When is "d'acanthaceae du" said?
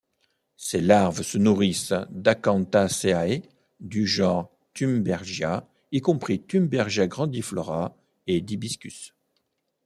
2.09-4.07